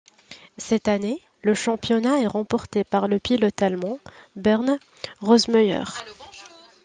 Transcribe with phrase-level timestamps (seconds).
[0.57, 3.99] Cette année, le championnat est remporté par le pilote allemand
[4.35, 4.79] Bernd
[5.19, 5.83] Rosemeyer.